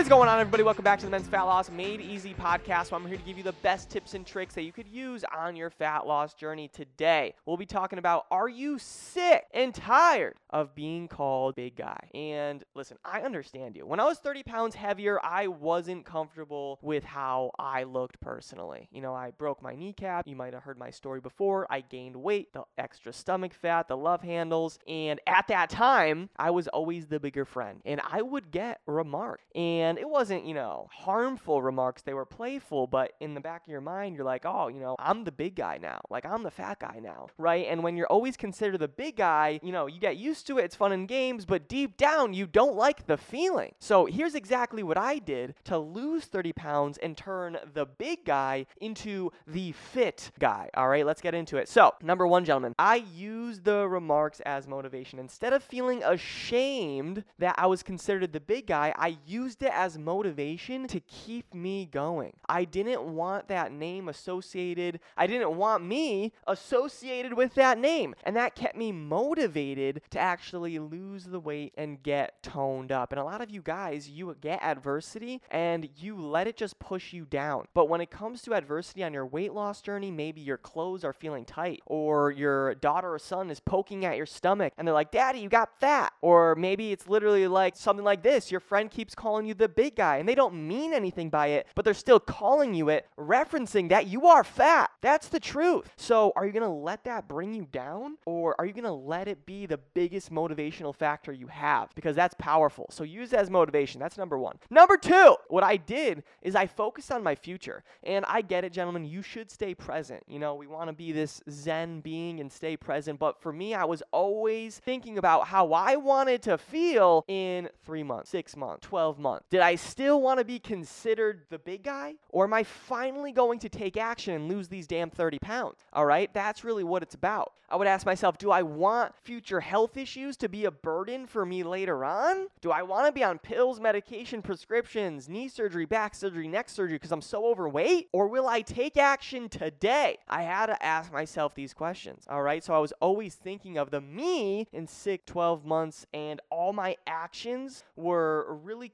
What 0.00 0.06
is 0.06 0.08
going 0.08 0.30
on, 0.30 0.40
everybody? 0.40 0.62
Welcome 0.62 0.82
back 0.82 0.98
to 1.00 1.04
the 1.04 1.10
Men's 1.10 1.28
Fat 1.28 1.42
Loss 1.42 1.70
Made 1.70 2.00
Easy 2.00 2.32
podcast. 2.32 2.90
where 2.90 2.98
I'm 2.98 3.06
here 3.06 3.18
to 3.18 3.22
give 3.22 3.36
you 3.36 3.42
the 3.42 3.52
best 3.52 3.90
tips 3.90 4.14
and 4.14 4.26
tricks 4.26 4.54
that 4.54 4.62
you 4.62 4.72
could 4.72 4.88
use 4.88 5.26
on 5.36 5.56
your 5.56 5.68
fat 5.68 6.06
loss 6.06 6.32
journey 6.32 6.68
today. 6.68 7.34
We'll 7.44 7.58
be 7.58 7.66
talking 7.66 7.98
about 7.98 8.24
are 8.30 8.48
you 8.48 8.78
sick 8.78 9.44
and 9.52 9.74
tired 9.74 10.36
of 10.48 10.74
being 10.74 11.06
called 11.06 11.54
big 11.54 11.76
guy? 11.76 12.08
And 12.14 12.64
listen, 12.74 12.96
I 13.04 13.20
understand 13.20 13.76
you. 13.76 13.84
When 13.84 14.00
I 14.00 14.06
was 14.06 14.18
30 14.20 14.42
pounds 14.42 14.74
heavier, 14.74 15.20
I 15.22 15.48
wasn't 15.48 16.06
comfortable 16.06 16.78
with 16.80 17.04
how 17.04 17.50
I 17.58 17.82
looked 17.82 18.18
personally. 18.20 18.88
You 18.90 19.02
know, 19.02 19.12
I 19.14 19.32
broke 19.32 19.60
my 19.62 19.74
kneecap. 19.74 20.26
You 20.26 20.34
might 20.34 20.54
have 20.54 20.62
heard 20.62 20.78
my 20.78 20.88
story 20.88 21.20
before. 21.20 21.66
I 21.68 21.82
gained 21.82 22.16
weight, 22.16 22.54
the 22.54 22.62
extra 22.78 23.12
stomach 23.12 23.52
fat, 23.52 23.86
the 23.86 23.98
love 23.98 24.22
handles. 24.22 24.78
And 24.88 25.20
at 25.26 25.48
that 25.48 25.68
time, 25.68 26.30
I 26.38 26.52
was 26.52 26.68
always 26.68 27.06
the 27.06 27.20
bigger 27.20 27.44
friend. 27.44 27.82
And 27.84 28.00
I 28.10 28.22
would 28.22 28.50
get 28.50 28.80
remarked. 28.86 29.44
And 29.54 29.89
and 29.90 29.98
it 29.98 30.08
wasn't, 30.08 30.46
you 30.46 30.54
know, 30.54 30.88
harmful 30.92 31.60
remarks. 31.60 32.02
They 32.02 32.14
were 32.14 32.24
playful, 32.24 32.86
but 32.86 33.14
in 33.18 33.34
the 33.34 33.40
back 33.40 33.64
of 33.64 33.68
your 33.68 33.80
mind, 33.80 34.14
you're 34.14 34.24
like, 34.24 34.46
oh, 34.46 34.68
you 34.68 34.78
know, 34.78 34.94
I'm 35.00 35.24
the 35.24 35.32
big 35.32 35.56
guy 35.56 35.78
now. 35.82 36.00
Like, 36.08 36.24
I'm 36.24 36.44
the 36.44 36.50
fat 36.50 36.78
guy 36.78 37.00
now, 37.02 37.26
right? 37.38 37.66
And 37.68 37.82
when 37.82 37.96
you're 37.96 38.06
always 38.06 38.36
considered 38.36 38.78
the 38.78 38.86
big 38.86 39.16
guy, 39.16 39.58
you 39.64 39.72
know, 39.72 39.86
you 39.86 39.98
get 39.98 40.16
used 40.16 40.46
to 40.46 40.58
it. 40.58 40.64
It's 40.66 40.76
fun 40.76 40.92
and 40.92 41.08
games, 41.08 41.44
but 41.44 41.68
deep 41.68 41.96
down, 41.96 42.34
you 42.34 42.46
don't 42.46 42.76
like 42.76 43.08
the 43.08 43.16
feeling. 43.16 43.74
So 43.80 44.06
here's 44.06 44.36
exactly 44.36 44.84
what 44.84 44.96
I 44.96 45.18
did 45.18 45.56
to 45.64 45.76
lose 45.76 46.24
30 46.26 46.52
pounds 46.52 46.96
and 46.98 47.16
turn 47.16 47.58
the 47.74 47.86
big 47.86 48.24
guy 48.24 48.66
into 48.80 49.32
the 49.44 49.72
fit 49.72 50.30
guy. 50.38 50.70
All 50.74 50.88
right, 50.88 51.04
let's 51.04 51.20
get 51.20 51.34
into 51.34 51.56
it. 51.56 51.68
So, 51.68 51.94
number 52.00 52.28
one, 52.28 52.44
gentlemen, 52.44 52.76
I 52.78 53.04
use 53.12 53.58
the 53.58 53.88
remarks 53.88 54.38
as 54.46 54.68
motivation. 54.68 55.18
Instead 55.18 55.52
of 55.52 55.64
feeling 55.64 56.04
ashamed 56.04 57.24
that 57.40 57.56
I 57.58 57.66
was 57.66 57.82
considered 57.82 58.32
the 58.32 58.38
big 58.38 58.68
guy, 58.68 58.94
I 58.96 59.18
used 59.26 59.64
it 59.64 59.72
as 59.80 59.96
motivation 59.96 60.86
to 60.86 61.00
keep 61.00 61.54
me 61.54 61.88
going. 61.90 62.34
I 62.46 62.66
didn't 62.66 63.02
want 63.02 63.48
that 63.48 63.72
name 63.72 64.10
associated, 64.10 65.00
I 65.16 65.26
didn't 65.26 65.56
want 65.56 65.82
me 65.82 66.34
associated 66.46 67.32
with 67.32 67.54
that 67.54 67.78
name. 67.78 68.14
And 68.22 68.36
that 68.36 68.54
kept 68.54 68.76
me 68.76 68.92
motivated 68.92 70.02
to 70.10 70.18
actually 70.18 70.78
lose 70.78 71.24
the 71.24 71.40
weight 71.40 71.72
and 71.78 72.02
get 72.02 72.42
toned 72.42 72.92
up. 72.92 73.10
And 73.10 73.18
a 73.18 73.24
lot 73.24 73.40
of 73.40 73.48
you 73.50 73.62
guys, 73.62 74.10
you 74.10 74.36
get 74.42 74.62
adversity 74.62 75.40
and 75.50 75.88
you 75.96 76.14
let 76.20 76.46
it 76.46 76.58
just 76.58 76.78
push 76.78 77.14
you 77.14 77.24
down. 77.24 77.64
But 77.72 77.88
when 77.88 78.02
it 78.02 78.10
comes 78.10 78.42
to 78.42 78.52
adversity 78.52 79.02
on 79.02 79.14
your 79.14 79.24
weight 79.24 79.54
loss 79.54 79.80
journey, 79.80 80.10
maybe 80.10 80.42
your 80.42 80.58
clothes 80.58 81.04
are 81.04 81.14
feeling 81.14 81.46
tight, 81.46 81.80
or 81.86 82.32
your 82.32 82.74
daughter 82.74 83.14
or 83.14 83.18
son 83.18 83.48
is 83.50 83.60
poking 83.60 84.04
at 84.04 84.18
your 84.18 84.26
stomach 84.26 84.74
and 84.76 84.86
they're 84.86 84.92
like, 84.92 85.10
Daddy, 85.10 85.38
you 85.38 85.48
got 85.48 85.80
fat. 85.80 86.12
Or 86.20 86.54
maybe 86.54 86.92
it's 86.92 87.08
literally 87.08 87.48
like 87.48 87.76
something 87.76 88.04
like 88.04 88.22
this 88.22 88.50
your 88.50 88.60
friend 88.60 88.90
keeps 88.90 89.14
calling 89.14 89.46
you 89.46 89.54
the 89.54 89.69
big 89.70 89.96
guy 89.96 90.18
and 90.18 90.28
they 90.28 90.34
don't 90.34 90.54
mean 90.54 90.92
anything 90.92 91.30
by 91.30 91.48
it, 91.48 91.66
but 91.74 91.84
they're 91.84 91.94
still 91.94 92.20
calling 92.20 92.74
you 92.74 92.88
it, 92.88 93.06
referencing 93.18 93.88
that 93.88 94.06
you 94.06 94.26
are 94.26 94.44
fat. 94.44 94.90
That's 95.00 95.28
the 95.28 95.40
truth. 95.40 95.90
So, 95.96 96.32
are 96.36 96.46
you 96.46 96.52
going 96.52 96.62
to 96.62 96.68
let 96.68 97.04
that 97.04 97.28
bring 97.28 97.54
you 97.54 97.66
down 97.70 98.16
or 98.26 98.54
are 98.58 98.66
you 98.66 98.72
going 98.72 98.84
to 98.84 98.92
let 98.92 99.28
it 99.28 99.46
be 99.46 99.66
the 99.66 99.78
biggest 99.94 100.30
motivational 100.30 100.94
factor 100.94 101.32
you 101.32 101.46
have? 101.46 101.94
Because 101.94 102.16
that's 102.16 102.34
powerful. 102.38 102.86
So, 102.90 103.04
use 103.04 103.32
as 103.32 103.50
motivation. 103.50 104.00
That's 104.00 104.18
number 104.18 104.38
one. 104.38 104.58
Number 104.70 104.96
two, 104.96 105.36
what 105.48 105.64
I 105.64 105.76
did 105.76 106.22
is 106.42 106.54
I 106.54 106.66
focused 106.66 107.12
on 107.12 107.22
my 107.22 107.34
future. 107.34 107.82
And 108.02 108.24
I 108.28 108.42
get 108.42 108.64
it, 108.64 108.72
gentlemen, 108.72 109.04
you 109.04 109.22
should 109.22 109.50
stay 109.50 109.74
present. 109.74 110.22
You 110.26 110.38
know, 110.38 110.54
we 110.54 110.66
want 110.66 110.88
to 110.88 110.92
be 110.92 111.12
this 111.12 111.42
Zen 111.50 112.00
being 112.00 112.40
and 112.40 112.50
stay 112.50 112.76
present. 112.76 113.18
But 113.18 113.40
for 113.40 113.52
me, 113.52 113.74
I 113.74 113.84
was 113.84 114.02
always 114.12 114.78
thinking 114.78 115.18
about 115.18 115.46
how 115.46 115.72
I 115.72 115.96
wanted 115.96 116.42
to 116.42 116.58
feel 116.58 117.24
in 117.28 117.68
three 117.84 118.02
months, 118.02 118.30
six 118.30 118.56
months, 118.56 118.86
12 118.86 119.18
months. 119.18 119.46
Did 119.50 119.60
I 119.60 119.74
still 119.74 120.22
want 120.22 120.38
to 120.38 120.44
be 120.44 120.60
considered 120.60 121.42
the 121.50 121.58
big 121.58 121.82
guy? 121.82 122.14
Or 122.28 122.44
am 122.44 122.54
I 122.54 122.62
finally 122.62 123.32
going 123.32 123.58
to 123.60 123.68
take 123.68 123.96
action 123.96 124.32
and 124.34 124.48
lose 124.48 124.68
these 124.68 124.86
damn 124.86 125.10
30 125.10 125.40
pounds? 125.40 125.80
All 125.92 126.06
right, 126.06 126.32
that's 126.32 126.62
really 126.62 126.84
what 126.84 127.02
it's 127.02 127.16
about. 127.16 127.52
I 127.68 127.76
would 127.76 127.86
ask 127.86 128.04
myself, 128.04 128.36
do 128.36 128.50
I 128.50 128.62
want 128.62 129.14
future 129.22 129.60
health 129.60 129.96
issues 129.96 130.36
to 130.38 130.48
be 130.48 130.64
a 130.64 130.72
burden 130.72 131.26
for 131.26 131.46
me 131.46 131.62
later 131.62 132.04
on? 132.04 132.48
Do 132.60 132.72
I 132.72 132.82
want 132.82 133.06
to 133.06 133.12
be 133.12 133.22
on 133.22 133.38
pills, 133.38 133.78
medication, 133.78 134.42
prescriptions, 134.42 135.28
knee 135.28 135.48
surgery, 135.48 135.84
back 135.84 136.16
surgery, 136.16 136.48
neck 136.48 136.68
surgery 136.68 136.96
because 136.96 137.12
I'm 137.12 137.20
so 137.20 137.46
overweight? 137.46 138.08
Or 138.12 138.26
will 138.26 138.48
I 138.48 138.62
take 138.62 138.96
action 138.96 139.48
today? 139.48 140.18
I 140.28 140.42
had 140.42 140.66
to 140.66 140.84
ask 140.84 141.12
myself 141.12 141.54
these 141.54 141.72
questions. 141.72 142.24
All 142.28 142.42
right, 142.42 142.64
so 142.64 142.74
I 142.74 142.78
was 142.78 142.92
always 143.00 143.36
thinking 143.36 143.78
of 143.78 143.92
the 143.92 144.00
me 144.00 144.66
in 144.72 144.88
six, 144.88 145.22
12 145.26 145.64
months, 145.64 146.06
and 146.12 146.40
all 146.50 146.72
my 146.72 146.96
actions 147.06 147.84
were 147.94 148.58
really 148.64 148.88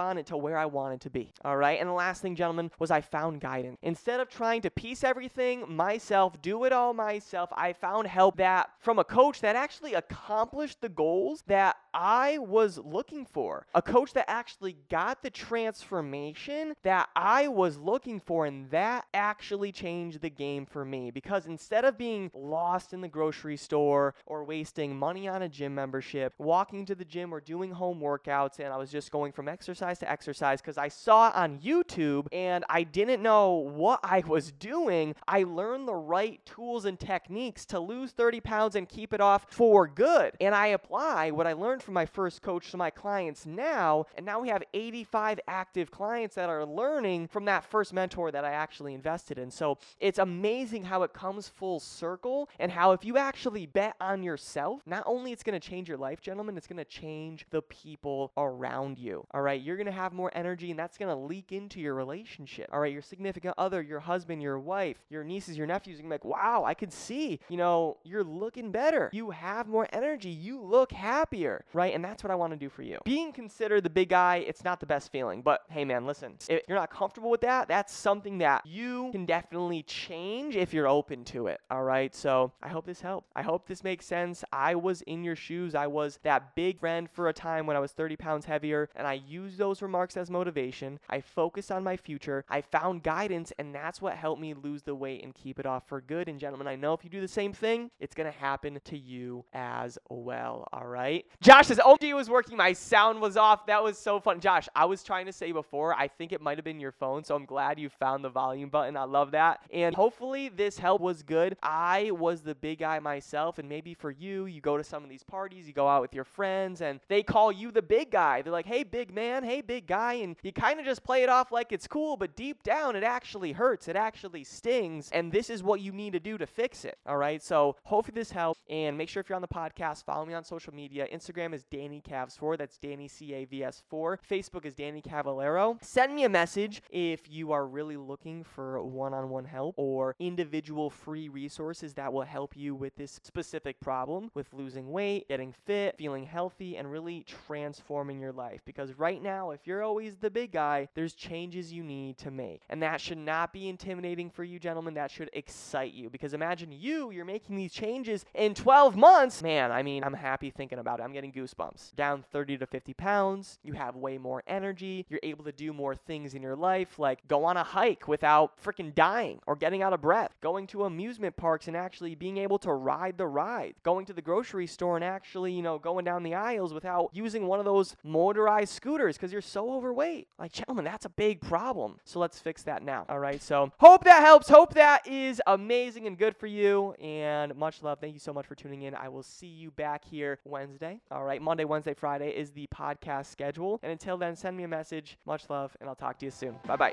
correspondent 0.00 0.26
to 0.28 0.36
where 0.36 0.56
I 0.56 0.66
wanted 0.66 1.00
to 1.02 1.10
be. 1.10 1.32
All 1.44 1.56
right. 1.56 1.78
And 1.78 1.88
the 1.88 1.94
last 1.94 2.22
thing, 2.22 2.34
gentlemen, 2.34 2.70
was 2.78 2.90
I 2.90 3.00
found 3.00 3.40
guidance. 3.40 3.78
Instead 3.82 4.20
of 4.20 4.28
trying 4.28 4.62
to 4.62 4.70
piece 4.70 5.04
everything 5.04 5.64
myself, 5.68 6.40
do 6.40 6.64
it 6.64 6.72
all 6.72 6.94
myself, 6.94 7.50
I 7.54 7.72
found 7.72 8.06
help 8.06 8.38
that 8.38 8.70
from 8.78 8.98
a 8.98 9.04
coach 9.04 9.40
that 9.40 9.56
actually 9.56 9.94
accomplished 9.94 10.80
the 10.80 10.88
goals 10.88 11.42
that 11.46 11.76
I 11.92 12.38
was 12.38 12.78
looking 12.78 13.26
for. 13.26 13.66
A 13.74 13.82
coach 13.82 14.12
that 14.14 14.24
actually 14.28 14.76
got 14.90 15.22
the 15.22 15.30
transformation 15.30 16.74
that 16.82 17.08
I 17.14 17.48
was 17.48 17.76
looking 17.76 18.20
for. 18.20 18.46
And 18.46 18.70
that 18.70 19.06
actually 19.12 19.72
changed 19.72 20.20
the 20.20 20.30
game 20.30 20.66
for 20.66 20.84
me 20.84 21.10
because 21.10 21.46
instead 21.46 21.84
of 21.84 21.98
being 21.98 22.30
lost 22.34 22.92
in 22.92 23.00
the 23.00 23.08
grocery 23.08 23.56
store 23.56 24.14
or 24.26 24.44
wasting 24.44 24.96
money 24.96 25.28
on 25.28 25.42
a 25.42 25.48
gym 25.48 25.74
membership, 25.74 26.32
walking 26.38 26.86
to 26.86 26.94
the 26.94 27.04
gym 27.04 27.34
or 27.34 27.40
doing 27.40 27.72
home 27.72 28.00
workouts, 28.00 28.58
and 28.60 28.72
I 28.72 28.76
was 28.76 28.90
just 28.90 29.10
going 29.10 29.32
from 29.32 29.48
exercise 29.48 29.89
to 29.98 30.10
exercise 30.10 30.60
because 30.60 30.78
I 30.78 30.88
saw 30.88 31.30
on 31.34 31.58
YouTube 31.58 32.26
and 32.32 32.64
I 32.68 32.84
didn't 32.84 33.22
know 33.22 33.52
what 33.52 34.00
I 34.02 34.22
was 34.26 34.52
doing, 34.52 35.14
I 35.26 35.42
learned 35.42 35.88
the 35.88 35.94
right 35.94 36.40
tools 36.46 36.84
and 36.84 36.98
techniques 36.98 37.66
to 37.66 37.80
lose 37.80 38.12
30 38.12 38.40
pounds 38.40 38.76
and 38.76 38.88
keep 38.88 39.12
it 39.12 39.20
off 39.20 39.46
for 39.50 39.86
good. 39.86 40.34
And 40.40 40.54
I 40.54 40.68
apply 40.68 41.30
what 41.30 41.46
I 41.46 41.52
learned 41.52 41.82
from 41.82 41.94
my 41.94 42.06
first 42.06 42.42
coach 42.42 42.70
to 42.70 42.76
my 42.76 42.90
clients 42.90 43.46
now. 43.46 44.06
And 44.16 44.24
now 44.24 44.40
we 44.40 44.48
have 44.48 44.62
85 44.72 45.40
active 45.48 45.90
clients 45.90 46.34
that 46.36 46.48
are 46.48 46.64
learning 46.64 47.28
from 47.28 47.44
that 47.46 47.64
first 47.64 47.92
mentor 47.92 48.30
that 48.30 48.44
I 48.44 48.52
actually 48.52 48.94
invested 48.94 49.38
in. 49.38 49.50
So 49.50 49.78
it's 49.98 50.18
amazing 50.18 50.84
how 50.84 51.02
it 51.02 51.12
comes 51.12 51.48
full 51.48 51.80
circle 51.80 52.48
and 52.58 52.70
how 52.70 52.92
if 52.92 53.04
you 53.04 53.18
actually 53.18 53.66
bet 53.66 53.94
on 54.00 54.22
yourself, 54.22 54.82
not 54.86 55.02
only 55.06 55.32
it's 55.32 55.42
going 55.42 55.58
to 55.58 55.68
change 55.68 55.88
your 55.88 55.98
life, 55.98 56.20
gentlemen, 56.20 56.56
it's 56.56 56.66
going 56.66 56.76
to 56.78 56.84
change 56.84 57.46
the 57.50 57.62
people 57.62 58.32
around 58.36 58.98
you. 58.98 59.26
All 59.32 59.42
right. 59.42 59.60
You're 59.60 59.76
going 59.82 59.92
to 59.92 60.00
have 60.00 60.12
more 60.12 60.30
energy 60.34 60.70
and 60.70 60.78
that's 60.78 60.98
going 60.98 61.08
to 61.08 61.14
leak 61.14 61.52
into 61.52 61.80
your 61.80 61.94
relationship. 61.94 62.68
All 62.72 62.80
right. 62.80 62.92
Your 62.92 63.02
significant 63.02 63.54
other, 63.58 63.82
your 63.82 64.00
husband, 64.00 64.42
your 64.42 64.58
wife, 64.58 64.96
your 65.08 65.24
nieces, 65.24 65.56
your 65.56 65.66
nephews, 65.66 65.98
you're 66.00 66.10
like, 66.10 66.24
wow, 66.24 66.64
I 66.66 66.74
can 66.74 66.90
see, 66.90 67.40
you 67.48 67.56
know, 67.56 67.96
you're 68.04 68.24
looking 68.24 68.70
better. 68.70 69.10
You 69.12 69.30
have 69.30 69.68
more 69.68 69.88
energy. 69.92 70.30
You 70.30 70.60
look 70.60 70.92
happier. 70.92 71.64
Right. 71.72 71.94
And 71.94 72.04
that's 72.04 72.22
what 72.22 72.30
I 72.30 72.34
want 72.34 72.52
to 72.52 72.58
do 72.58 72.68
for 72.68 72.82
you. 72.82 72.98
Being 73.04 73.32
considered 73.32 73.84
the 73.84 73.90
big 73.90 74.08
guy, 74.08 74.36
it's 74.36 74.64
not 74.64 74.80
the 74.80 74.86
best 74.86 75.10
feeling. 75.12 75.42
But 75.42 75.62
hey, 75.70 75.84
man, 75.84 76.06
listen, 76.06 76.34
if 76.48 76.62
you're 76.68 76.78
not 76.78 76.90
comfortable 76.90 77.30
with 77.30 77.40
that, 77.42 77.68
that's 77.68 77.92
something 77.92 78.38
that 78.38 78.66
you 78.66 79.10
can 79.12 79.26
definitely 79.26 79.82
change 79.84 80.56
if 80.56 80.74
you're 80.74 80.88
open 80.88 81.24
to 81.24 81.46
it. 81.46 81.60
All 81.70 81.84
right. 81.84 82.14
So 82.14 82.52
I 82.62 82.68
hope 82.68 82.86
this 82.86 83.00
helped. 83.00 83.30
I 83.36 83.42
hope 83.42 83.66
this 83.66 83.84
makes 83.84 84.06
sense. 84.06 84.44
I 84.52 84.74
was 84.74 85.02
in 85.02 85.24
your 85.24 85.36
shoes. 85.36 85.74
I 85.74 85.86
was 85.86 86.18
that 86.22 86.54
big 86.54 86.80
friend 86.80 87.08
for 87.10 87.28
a 87.28 87.32
time 87.32 87.66
when 87.66 87.76
I 87.76 87.80
was 87.80 87.92
30 87.92 88.16
pounds 88.16 88.44
heavier, 88.44 88.88
and 88.96 89.06
I 89.06 89.14
used 89.14 89.58
those 89.58 89.69
remarks 89.82 90.16
as 90.16 90.30
motivation. 90.30 90.98
I 91.08 91.20
focused 91.20 91.70
on 91.70 91.84
my 91.84 91.96
future. 91.96 92.44
I 92.48 92.60
found 92.60 93.04
guidance, 93.04 93.52
and 93.58 93.72
that's 93.72 94.02
what 94.02 94.14
helped 94.16 94.40
me 94.40 94.54
lose 94.54 94.82
the 94.82 94.94
weight 94.94 95.22
and 95.22 95.32
keep 95.32 95.60
it 95.60 95.66
off 95.66 95.86
for 95.86 96.00
good. 96.00 96.28
And 96.28 96.40
gentlemen, 96.40 96.66
I 96.66 96.74
know 96.74 96.92
if 96.92 97.04
you 97.04 97.10
do 97.10 97.20
the 97.20 97.28
same 97.28 97.52
thing, 97.52 97.92
it's 98.00 98.14
going 98.14 98.30
to 98.30 98.36
happen 98.36 98.80
to 98.84 98.98
you 98.98 99.44
as 99.52 99.96
well. 100.08 100.68
All 100.72 100.86
right. 100.88 101.24
Josh 101.40 101.68
says, 101.68 101.78
oh, 101.84 101.96
OMG 102.00 102.14
was 102.14 102.30
working. 102.30 102.56
My 102.56 102.72
sound 102.72 103.20
was 103.20 103.36
off. 103.36 103.66
That 103.66 103.82
was 103.82 103.98
so 103.98 104.20
fun. 104.20 104.40
Josh, 104.40 104.68
I 104.74 104.84
was 104.84 105.02
trying 105.02 105.26
to 105.26 105.32
say 105.32 105.52
before, 105.52 105.94
I 105.94 106.08
think 106.08 106.32
it 106.32 106.40
might 106.40 106.58
have 106.58 106.64
been 106.64 106.80
your 106.80 106.92
phone. 106.92 107.24
So 107.24 107.34
I'm 107.34 107.44
glad 107.44 107.78
you 107.78 107.88
found 107.88 108.24
the 108.24 108.28
volume 108.28 108.68
button. 108.68 108.96
I 108.96 109.04
love 109.04 109.32
that. 109.32 109.60
And 109.72 109.94
hopefully 109.94 110.48
this 110.48 110.78
help 110.78 111.00
was 111.00 111.22
good. 111.22 111.56
I 111.62 112.10
was 112.12 112.40
the 112.40 112.54
big 112.54 112.78
guy 112.80 112.98
myself. 112.98 113.58
And 113.58 113.68
maybe 113.68 113.94
for 113.94 114.10
you, 114.10 114.46
you 114.46 114.60
go 114.60 114.76
to 114.76 114.84
some 114.84 115.02
of 115.02 115.10
these 115.10 115.22
parties, 115.22 115.66
you 115.66 115.72
go 115.72 115.88
out 115.88 116.02
with 116.02 116.14
your 116.14 116.24
friends, 116.24 116.80
and 116.80 117.00
they 117.08 117.22
call 117.22 117.52
you 117.52 117.70
the 117.70 117.82
big 117.82 118.10
guy. 118.10 118.42
They're 118.42 118.52
like, 118.52 118.66
hey, 118.66 118.82
big 118.82 119.14
man, 119.14 119.44
hey, 119.44 119.59
big 119.60 119.86
guy, 119.86 120.14
and 120.14 120.36
you 120.42 120.52
kind 120.52 120.78
of 120.80 120.86
just 120.86 121.02
play 121.02 121.22
it 121.22 121.28
off 121.28 121.52
like 121.52 121.72
it's 121.72 121.86
cool, 121.86 122.16
but 122.16 122.36
deep 122.36 122.62
down, 122.62 122.96
it 122.96 123.02
actually 123.02 123.52
hurts. 123.52 123.88
It 123.88 123.96
actually 123.96 124.44
stings. 124.44 125.10
And 125.12 125.32
this 125.32 125.50
is 125.50 125.62
what 125.62 125.80
you 125.80 125.92
need 125.92 126.12
to 126.12 126.20
do 126.20 126.38
to 126.38 126.46
fix 126.46 126.84
it. 126.84 126.98
All 127.06 127.16
right. 127.16 127.42
So 127.42 127.76
hopefully 127.84 128.14
this 128.14 128.30
helps. 128.30 128.60
And 128.68 128.96
make 128.96 129.08
sure 129.08 129.20
if 129.20 129.28
you're 129.28 129.36
on 129.36 129.42
the 129.42 129.48
podcast, 129.48 130.04
follow 130.04 130.24
me 130.24 130.34
on 130.34 130.44
social 130.44 130.74
media. 130.74 131.06
Instagram 131.12 131.54
is 131.54 131.64
Danny 131.64 132.02
Cavs4. 132.08 132.58
That's 132.58 132.78
Danny 132.78 133.08
C 133.08 133.34
A 133.34 133.44
V 133.44 133.64
S 133.64 133.82
4. 133.88 134.20
Facebook 134.28 134.64
is 134.64 134.74
Danny 134.74 135.02
Cavallero. 135.02 135.78
Send 135.82 136.14
me 136.14 136.24
a 136.24 136.28
message 136.28 136.82
if 136.90 137.30
you 137.30 137.52
are 137.52 137.66
really 137.66 137.96
looking 137.96 138.44
for 138.44 138.82
one 138.82 139.14
on 139.14 139.30
one 139.30 139.44
help 139.44 139.74
or 139.76 140.14
individual 140.18 140.90
free 140.90 141.28
resources 141.28 141.94
that 141.94 142.12
will 142.12 142.22
help 142.22 142.56
you 142.56 142.74
with 142.74 142.94
this 142.96 143.20
specific 143.24 143.80
problem 143.80 144.30
with 144.34 144.52
losing 144.52 144.90
weight, 144.90 145.28
getting 145.28 145.52
fit, 145.52 145.96
feeling 145.98 146.24
healthy, 146.24 146.76
and 146.76 146.90
really 146.90 147.24
transforming 147.46 148.20
your 148.20 148.32
life. 148.32 148.60
Because 148.64 148.98
right 148.98 149.22
now, 149.22 149.49
if 149.52 149.66
you're 149.66 149.82
always 149.82 150.16
the 150.16 150.30
big 150.30 150.52
guy, 150.52 150.88
there's 150.94 151.14
changes 151.14 151.72
you 151.72 151.82
need 151.82 152.18
to 152.18 152.30
make. 152.30 152.62
And 152.68 152.82
that 152.82 153.00
should 153.00 153.18
not 153.18 153.52
be 153.52 153.68
intimidating 153.68 154.30
for 154.30 154.44
you, 154.44 154.58
gentlemen. 154.58 154.94
That 154.94 155.10
should 155.10 155.30
excite 155.32 155.92
you. 155.92 156.10
Because 156.10 156.34
imagine 156.34 156.72
you, 156.72 157.10
you're 157.10 157.24
making 157.24 157.56
these 157.56 157.72
changes 157.72 158.24
in 158.34 158.54
12 158.54 158.96
months. 158.96 159.42
Man, 159.42 159.72
I 159.72 159.82
mean, 159.82 160.04
I'm 160.04 160.14
happy 160.14 160.50
thinking 160.50 160.78
about 160.78 161.00
it. 161.00 161.02
I'm 161.02 161.12
getting 161.12 161.32
goosebumps. 161.32 161.94
Down 161.96 162.24
30 162.32 162.58
to 162.58 162.66
50 162.66 162.94
pounds, 162.94 163.58
you 163.62 163.72
have 163.74 163.96
way 163.96 164.18
more 164.18 164.42
energy, 164.46 165.06
you're 165.08 165.20
able 165.22 165.44
to 165.44 165.52
do 165.52 165.72
more 165.72 165.94
things 165.94 166.34
in 166.34 166.42
your 166.42 166.56
life, 166.56 166.98
like 166.98 167.26
go 167.28 167.44
on 167.44 167.56
a 167.56 167.64
hike 167.64 168.08
without 168.08 168.52
freaking 168.62 168.94
dying 168.94 169.40
or 169.46 169.56
getting 169.56 169.82
out 169.82 169.92
of 169.92 170.00
breath, 170.00 170.34
going 170.40 170.66
to 170.68 170.84
amusement 170.84 171.36
parks 171.36 171.68
and 171.68 171.76
actually 171.76 172.14
being 172.14 172.38
able 172.38 172.58
to 172.58 172.72
ride 172.72 173.16
the 173.18 173.26
ride, 173.26 173.74
going 173.82 174.06
to 174.06 174.12
the 174.12 174.22
grocery 174.22 174.66
store 174.66 174.96
and 174.96 175.04
actually, 175.04 175.52
you 175.52 175.62
know, 175.62 175.78
going 175.78 176.04
down 176.04 176.22
the 176.22 176.34
aisles 176.34 176.72
without 176.72 177.10
using 177.12 177.46
one 177.46 177.58
of 177.58 177.64
those 177.64 177.96
motorized 178.04 178.72
scooters 178.72 179.16
because 179.16 179.32
you're 179.40 179.46
so 179.46 179.72
overweight. 179.72 180.28
Like, 180.38 180.52
gentlemen, 180.52 180.84
that's 180.84 181.06
a 181.06 181.08
big 181.08 181.40
problem. 181.40 181.96
So 182.04 182.20
let's 182.20 182.38
fix 182.38 182.62
that 182.64 182.82
now. 182.82 183.06
All 183.08 183.18
right. 183.18 183.40
So 183.42 183.72
hope 183.78 184.04
that 184.04 184.20
helps. 184.20 184.50
Hope 184.50 184.74
that 184.74 185.06
is 185.06 185.40
amazing 185.46 186.06
and 186.06 186.18
good 186.18 186.36
for 186.36 186.46
you. 186.46 186.92
And 187.00 187.56
much 187.56 187.82
love. 187.82 188.00
Thank 188.00 188.12
you 188.12 188.20
so 188.20 188.34
much 188.34 188.44
for 188.46 188.54
tuning 188.54 188.82
in. 188.82 188.94
I 188.94 189.08
will 189.08 189.22
see 189.22 189.46
you 189.46 189.70
back 189.70 190.04
here 190.04 190.40
Wednesday. 190.44 191.00
All 191.10 191.24
right. 191.24 191.40
Monday, 191.40 191.64
Wednesday, 191.64 191.94
Friday 191.94 192.36
is 192.36 192.50
the 192.50 192.68
podcast 192.74 193.26
schedule. 193.26 193.80
And 193.82 193.90
until 193.90 194.18
then, 194.18 194.36
send 194.36 194.58
me 194.58 194.64
a 194.64 194.68
message. 194.68 195.16
Much 195.24 195.48
love, 195.48 195.74
and 195.80 195.88
I'll 195.88 195.94
talk 195.94 196.18
to 196.18 196.26
you 196.26 196.30
soon. 196.30 196.56
Bye 196.66 196.76
bye. 196.76 196.92